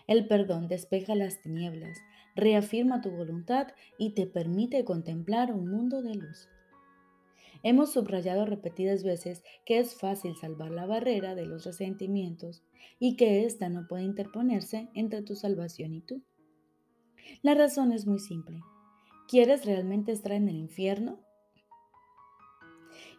El 0.07 0.29
perdón 0.29 0.69
despeja 0.69 1.15
las 1.15 1.41
tinieblas, 1.41 1.99
reafirma 2.35 3.01
tu 3.01 3.11
voluntad 3.11 3.69
y 3.99 4.11
te 4.11 4.27
permite 4.27 4.85
contemplar 4.85 5.53
un 5.53 5.69
mundo 5.69 6.03
de 6.03 6.15
luz. 6.15 6.49
Hemos 7.63 7.93
subrayado 7.93 8.47
repetidas 8.47 9.03
veces 9.03 9.43
que 9.65 9.79
es 9.79 9.99
fácil 9.99 10.37
salvar 10.37 10.71
la 10.71 10.87
barrera 10.87 11.35
de 11.35 11.47
los 11.47 11.65
resentimientos 11.65 12.63
y 12.99 13.17
que 13.17 13.45
ésta 13.45 13.69
no 13.69 13.89
puede 13.89 14.05
interponerse 14.05 14.89
entre 14.95 15.23
tu 15.23 15.35
salvación 15.35 15.95
y 15.95 16.01
tú. 16.01 16.23
La 17.43 17.55
razón 17.55 17.93
es 17.93 18.07
muy 18.07 18.19
simple. 18.19 18.61
¿Quieres 19.29 19.65
realmente 19.65 20.13
estar 20.13 20.33
en 20.33 20.49
el 20.49 20.57
infierno? 20.57 21.19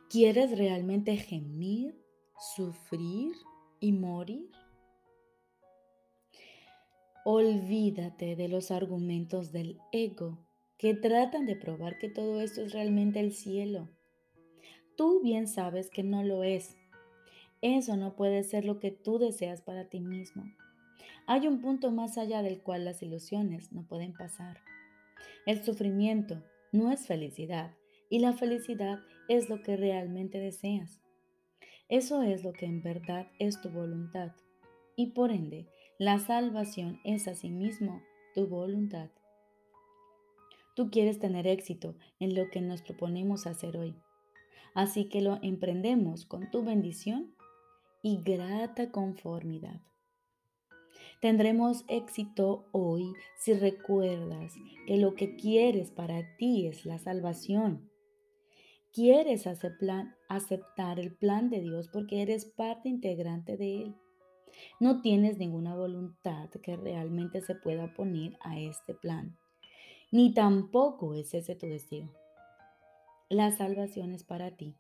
¿Quieres 0.09 0.57
realmente 0.57 1.17
gemir, 1.17 1.99
sufrir 2.37 3.35
y 3.79 3.93
morir? 3.93 4.51
Olvídate 7.25 8.35
de 8.35 8.47
los 8.47 8.71
argumentos 8.71 9.51
del 9.51 9.79
ego 9.91 10.37
que 10.77 10.93
tratan 10.93 11.45
de 11.45 11.55
probar 11.55 11.97
que 11.97 12.09
todo 12.09 12.39
esto 12.39 12.61
es 12.61 12.73
realmente 12.73 13.19
el 13.19 13.33
cielo. 13.33 13.89
Tú 14.95 15.21
bien 15.21 15.47
sabes 15.47 15.89
que 15.89 16.03
no 16.03 16.23
lo 16.23 16.43
es. 16.43 16.77
Eso 17.61 17.97
no 17.97 18.15
puede 18.15 18.43
ser 18.43 18.65
lo 18.65 18.79
que 18.79 18.91
tú 18.91 19.17
deseas 19.17 19.61
para 19.61 19.89
ti 19.89 19.99
mismo. 19.99 20.43
Hay 21.25 21.47
un 21.47 21.59
punto 21.59 21.91
más 21.91 22.17
allá 22.17 22.43
del 22.43 22.61
cual 22.61 22.85
las 22.85 23.01
ilusiones 23.01 23.71
no 23.71 23.85
pueden 23.87 24.13
pasar. 24.13 24.61
El 25.45 25.63
sufrimiento 25.63 26.43
no 26.71 26.91
es 26.91 27.07
felicidad 27.07 27.75
y 28.09 28.19
la 28.19 28.33
felicidad 28.33 28.99
es 29.27 29.49
lo 29.49 29.61
que 29.63 29.75
realmente 29.75 30.39
deseas. 30.39 31.01
Eso 31.89 32.21
es 32.21 32.43
lo 32.43 32.51
que 32.51 32.65
en 32.65 32.81
verdad 32.81 33.27
es 33.39 33.61
tu 33.61 33.69
voluntad 33.69 34.33
y 34.97 35.11
por 35.11 35.31
ende 35.31 35.67
la 35.97 36.19
salvación 36.19 36.99
es 37.05 37.27
asimismo 37.27 38.01
tu 38.35 38.47
voluntad. 38.47 39.09
Tú 40.75 40.91
quieres 40.91 41.17
tener 41.17 41.47
éxito 41.47 41.95
en 42.19 42.35
lo 42.35 42.49
que 42.49 42.61
nos 42.61 42.81
proponemos 42.81 43.47
hacer 43.47 43.77
hoy. 43.77 43.95
Así 44.73 45.09
que 45.09 45.21
lo 45.21 45.39
emprendemos 45.41 46.25
con 46.25 46.51
tu 46.51 46.63
bendición 46.63 47.33
y 48.03 48.21
grata 48.21 48.91
conformidad. 48.91 49.81
Tendremos 51.19 51.83
éxito 51.87 52.67
hoy 52.73 53.13
si 53.39 53.53
recuerdas 53.53 54.53
que 54.85 54.97
lo 54.97 55.15
que 55.15 55.35
quieres 55.35 55.89
para 55.89 56.35
ti 56.37 56.67
es 56.67 56.85
la 56.85 56.99
salvación. 56.99 57.89
Quieres 58.93 59.45
aceptar 59.45 60.99
el 60.99 61.15
plan 61.15 61.49
de 61.49 61.61
Dios 61.61 61.87
porque 61.87 62.21
eres 62.21 62.45
parte 62.45 62.89
integrante 62.89 63.57
de 63.57 63.83
Él. 63.83 63.95
No 64.79 65.01
tienes 65.01 65.37
ninguna 65.37 65.75
voluntad 65.75 66.49
que 66.49 66.75
realmente 66.75 67.41
se 67.41 67.53
pueda 67.55 67.93
poner 67.93 68.37
a 68.41 68.59
este 68.59 68.95
plan, 68.95 69.37
ni 70.11 70.33
tampoco 70.33 71.13
es 71.13 71.33
ese 71.33 71.55
tu 71.55 71.67
deseo. 71.67 72.11
La 73.29 73.51
salvación 73.51 74.13
es 74.13 74.23
para 74.23 74.55
ti. 74.55 74.75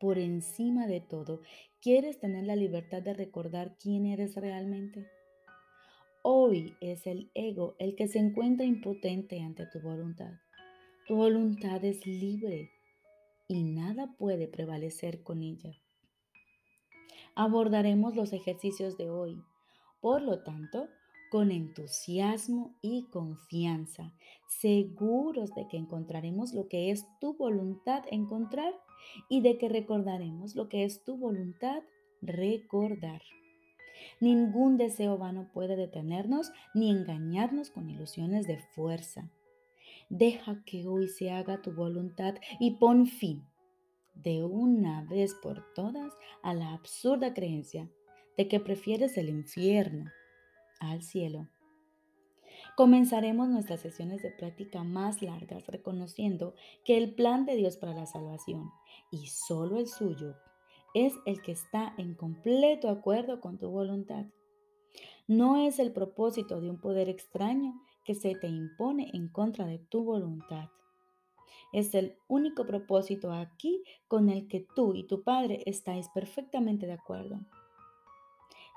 Por 0.00 0.18
encima 0.18 0.86
de 0.86 1.00
todo, 1.00 1.42
¿quieres 1.80 2.18
tener 2.18 2.44
la 2.44 2.56
libertad 2.56 3.02
de 3.02 3.14
recordar 3.14 3.76
quién 3.78 4.06
eres 4.06 4.34
realmente? 4.36 5.06
Hoy 6.22 6.74
es 6.80 7.06
el 7.06 7.30
ego 7.34 7.76
el 7.78 7.94
que 7.96 8.08
se 8.08 8.18
encuentra 8.18 8.64
impotente 8.64 9.40
ante 9.40 9.66
tu 9.66 9.80
voluntad. 9.80 10.32
Tu 11.06 11.16
voluntad 11.16 11.84
es 11.84 12.06
libre 12.06 12.70
y 13.48 13.64
nada 13.64 14.14
puede 14.18 14.46
prevalecer 14.46 15.22
con 15.22 15.42
ella 15.42 15.80
abordaremos 17.38 18.16
los 18.16 18.32
ejercicios 18.32 18.98
de 18.98 19.10
hoy. 19.10 19.40
Por 20.00 20.22
lo 20.22 20.42
tanto, 20.42 20.88
con 21.30 21.52
entusiasmo 21.52 22.74
y 22.82 23.08
confianza, 23.10 24.12
seguros 24.48 25.54
de 25.54 25.68
que 25.68 25.76
encontraremos 25.76 26.52
lo 26.52 26.66
que 26.66 26.90
es 26.90 27.06
tu 27.20 27.36
voluntad 27.36 28.02
encontrar 28.10 28.74
y 29.28 29.40
de 29.40 29.56
que 29.56 29.68
recordaremos 29.68 30.56
lo 30.56 30.68
que 30.68 30.82
es 30.82 31.04
tu 31.04 31.16
voluntad 31.16 31.82
recordar. 32.22 33.22
Ningún 34.20 34.76
deseo 34.76 35.16
vano 35.16 35.48
puede 35.54 35.76
detenernos 35.76 36.50
ni 36.74 36.90
engañarnos 36.90 37.70
con 37.70 37.88
ilusiones 37.88 38.48
de 38.48 38.58
fuerza. 38.58 39.30
Deja 40.10 40.62
que 40.64 40.86
hoy 40.86 41.08
se 41.08 41.30
haga 41.30 41.60
tu 41.60 41.72
voluntad 41.72 42.34
y 42.58 42.72
pon 42.72 43.06
fin 43.06 43.46
de 44.14 44.42
una 44.42 45.04
vez 45.04 45.34
por 45.34 45.72
todas 45.74 46.12
a 46.42 46.54
la 46.54 46.72
absurda 46.72 47.34
creencia 47.34 47.90
de 48.36 48.48
que 48.48 48.58
prefieres 48.58 49.18
el 49.18 49.28
infierno 49.28 50.10
al 50.80 51.02
cielo. 51.02 51.48
Comenzaremos 52.76 53.48
nuestras 53.48 53.80
sesiones 53.80 54.22
de 54.22 54.30
práctica 54.30 54.82
más 54.82 55.20
largas 55.22 55.66
reconociendo 55.66 56.54
que 56.84 56.96
el 56.96 57.14
plan 57.14 57.44
de 57.44 57.56
Dios 57.56 57.76
para 57.76 57.94
la 57.94 58.06
salvación 58.06 58.70
y 59.10 59.26
solo 59.26 59.78
el 59.78 59.88
suyo 59.88 60.36
es 60.94 61.12
el 61.26 61.42
que 61.42 61.52
está 61.52 61.94
en 61.98 62.14
completo 62.14 62.88
acuerdo 62.88 63.40
con 63.40 63.58
tu 63.58 63.68
voluntad. 63.68 64.26
No 65.26 65.66
es 65.66 65.78
el 65.78 65.92
propósito 65.92 66.60
de 66.60 66.70
un 66.70 66.80
poder 66.80 67.08
extraño 67.08 67.80
que 68.08 68.14
se 68.14 68.34
te 68.34 68.46
impone 68.46 69.10
en 69.12 69.28
contra 69.28 69.66
de 69.66 69.78
tu 69.78 70.02
voluntad. 70.02 70.70
Es 71.74 71.94
el 71.94 72.16
único 72.26 72.64
propósito 72.64 73.34
aquí 73.34 73.84
con 74.06 74.30
el 74.30 74.48
que 74.48 74.66
tú 74.74 74.94
y 74.94 75.06
tu 75.06 75.22
Padre 75.22 75.62
estáis 75.66 76.08
perfectamente 76.08 76.86
de 76.86 76.94
acuerdo. 76.94 77.38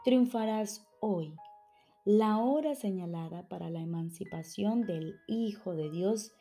Triunfarás 0.03 0.85
hoy, 0.99 1.33
la 2.03 2.39
hora 2.39 2.75
señalada 2.75 3.47
para 3.47 3.69
la 3.69 3.79
emancipación 3.79 4.81
del 4.81 5.15
Hijo 5.27 5.75
de 5.75 5.89
Dios 5.89 6.33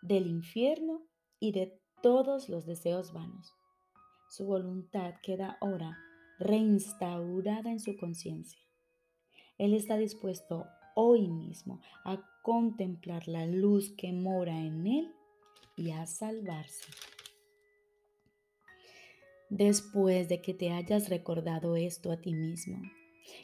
del 0.00 0.26
infierno 0.26 1.02
y 1.38 1.52
de 1.52 1.78
todos 2.02 2.48
los 2.48 2.64
deseos 2.64 3.12
vanos. 3.12 3.52
Su 4.30 4.46
voluntad 4.46 5.16
queda 5.22 5.58
ahora 5.60 5.98
reinstaurada 6.38 7.70
en 7.70 7.80
su 7.80 7.94
conciencia. 7.98 8.62
Él 9.58 9.74
está 9.74 9.98
dispuesto 9.98 10.64
hoy 10.94 11.28
mismo 11.28 11.80
a 12.04 12.22
contemplar 12.42 13.28
la 13.28 13.46
luz 13.46 13.92
que 13.96 14.12
mora 14.12 14.58
en 14.58 14.86
él 14.86 15.14
y 15.76 15.90
a 15.90 16.06
salvarse. 16.06 16.90
Después 19.50 20.28
de 20.28 20.40
que 20.40 20.54
te 20.54 20.70
hayas 20.70 21.08
recordado 21.08 21.76
esto 21.76 22.10
a 22.10 22.20
ti 22.20 22.32
mismo 22.34 22.80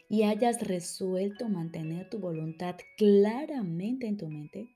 y 0.08 0.22
hayas 0.22 0.66
resuelto 0.66 1.48
mantener 1.48 2.08
tu 2.08 2.18
voluntad 2.18 2.76
claramente 2.96 4.06
en 4.06 4.16
tu 4.16 4.28
mente, 4.28 4.74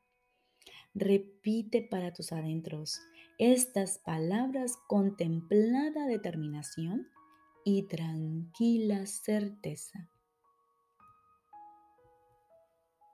repite 0.95 1.83
para 1.83 2.13
tus 2.13 2.33
adentros 2.33 3.01
estas 3.39 3.99
palabras 3.99 4.77
con 4.89 5.17
templada 5.17 6.07
determinación 6.07 7.09
y 7.65 7.85
tranquila 7.85 9.07
certeza. 9.07 10.12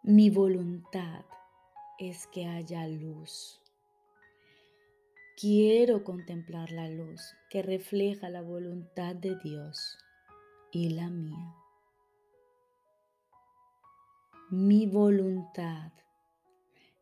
Mi 0.04 0.30
voluntad 0.30 1.24
es 1.98 2.28
que 2.28 2.46
haya 2.46 2.86
luz. 2.86 3.60
Quiero 5.36 6.04
contemplar 6.04 6.70
la 6.70 6.88
luz 6.88 7.20
que 7.50 7.62
refleja 7.62 8.28
la 8.30 8.40
voluntad 8.40 9.16
de 9.16 9.36
Dios 9.36 9.98
y 10.70 10.90
la 10.90 11.10
mía. 11.10 11.54
Mi 14.50 14.86
voluntad 14.86 15.92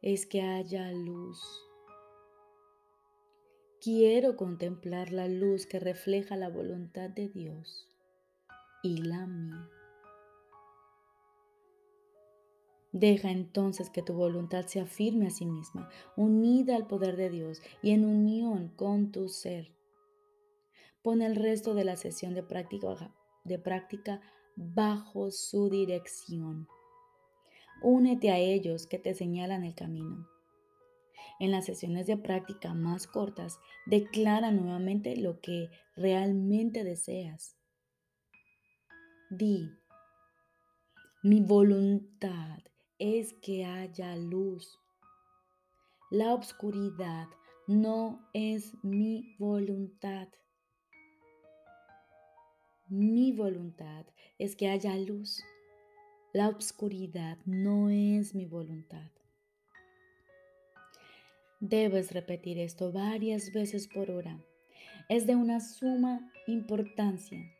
es 0.00 0.26
que 0.26 0.40
haya 0.40 0.90
luz. 0.90 1.38
Quiero 3.80 4.36
contemplar 4.36 5.12
la 5.12 5.28
luz 5.28 5.66
que 5.66 5.78
refleja 5.78 6.34
la 6.36 6.48
voluntad 6.48 7.10
de 7.10 7.28
Dios 7.28 7.88
y 8.82 9.02
la 9.02 9.26
mía. 9.26 9.75
Deja 12.98 13.30
entonces 13.30 13.90
que 13.90 14.00
tu 14.00 14.14
voluntad 14.14 14.64
se 14.64 14.80
afirme 14.80 15.26
a 15.26 15.30
sí 15.30 15.44
misma, 15.44 15.90
unida 16.16 16.76
al 16.76 16.86
poder 16.86 17.18
de 17.18 17.28
Dios 17.28 17.60
y 17.82 17.90
en 17.90 18.06
unión 18.06 18.68
con 18.68 19.12
tu 19.12 19.28
ser. 19.28 19.70
Pon 21.02 21.20
el 21.20 21.36
resto 21.36 21.74
de 21.74 21.84
la 21.84 21.96
sesión 21.96 22.32
de 22.32 22.42
práctica, 22.42 23.14
de 23.44 23.58
práctica 23.58 24.22
bajo 24.56 25.30
su 25.30 25.68
dirección. 25.68 26.68
Únete 27.82 28.30
a 28.30 28.38
ellos 28.38 28.86
que 28.86 28.98
te 28.98 29.12
señalan 29.12 29.64
el 29.64 29.74
camino. 29.74 30.26
En 31.38 31.50
las 31.50 31.66
sesiones 31.66 32.06
de 32.06 32.16
práctica 32.16 32.72
más 32.72 33.06
cortas, 33.06 33.60
declara 33.84 34.52
nuevamente 34.52 35.18
lo 35.18 35.42
que 35.42 35.68
realmente 35.96 36.82
deseas. 36.82 37.58
Di, 39.28 39.70
mi 41.22 41.42
voluntad 41.42 42.60
es 42.98 43.34
que 43.34 43.64
haya 43.64 44.16
luz. 44.16 44.78
La 46.10 46.32
obscuridad 46.32 47.28
no 47.66 48.28
es 48.32 48.72
mi 48.82 49.34
voluntad. 49.38 50.28
Mi 52.88 53.32
voluntad 53.32 54.06
es 54.38 54.56
que 54.56 54.68
haya 54.68 54.96
luz. 54.96 55.42
La 56.32 56.48
obscuridad 56.48 57.38
no 57.44 57.90
es 57.90 58.34
mi 58.34 58.46
voluntad. 58.46 59.10
Debes 61.60 62.12
repetir 62.12 62.58
esto 62.58 62.92
varias 62.92 63.52
veces 63.52 63.88
por 63.88 64.10
hora. 64.10 64.38
Es 65.08 65.26
de 65.26 65.34
una 65.36 65.60
suma 65.60 66.32
importancia. 66.46 67.55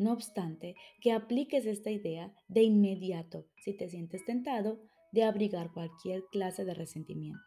No 0.00 0.14
obstante, 0.14 0.76
que 1.02 1.12
apliques 1.12 1.66
esta 1.66 1.90
idea 1.90 2.32
de 2.48 2.62
inmediato 2.62 3.44
si 3.62 3.74
te 3.74 3.86
sientes 3.90 4.24
tentado 4.24 4.80
de 5.12 5.24
abrigar 5.24 5.72
cualquier 5.72 6.24
clase 6.32 6.64
de 6.64 6.72
resentimiento. 6.72 7.44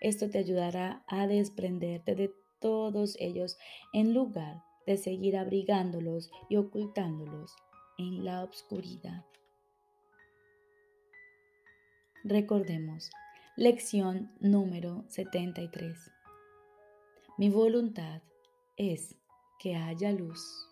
Esto 0.00 0.28
te 0.28 0.38
ayudará 0.38 1.04
a 1.06 1.28
desprenderte 1.28 2.16
de 2.16 2.32
todos 2.58 3.14
ellos 3.20 3.58
en 3.92 4.12
lugar 4.12 4.60
de 4.88 4.96
seguir 4.96 5.36
abrigándolos 5.36 6.32
y 6.50 6.56
ocultándolos 6.56 7.54
en 7.96 8.24
la 8.24 8.42
oscuridad. 8.42 9.24
Recordemos, 12.24 13.08
lección 13.56 14.32
número 14.40 15.04
73. 15.06 15.96
Mi 17.38 17.50
voluntad 17.50 18.20
es 18.76 19.14
que 19.60 19.76
haya 19.76 20.10
luz. 20.10 20.71